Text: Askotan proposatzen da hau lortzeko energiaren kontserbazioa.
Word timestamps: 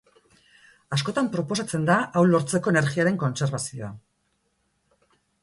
Askotan 0.95 1.29
proposatzen 1.35 1.85
da 1.89 1.97
hau 2.15 2.23
lortzeko 2.31 2.73
energiaren 2.75 3.21
kontserbazioa. 3.25 3.93